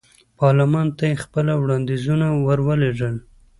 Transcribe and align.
پارلمان 0.39 0.87
ته 0.97 1.03
یې 1.09 1.21
خپل 1.23 1.45
وړاندیزونه 1.61 2.27
ور 2.45 2.59
ولېږل. 2.67 3.15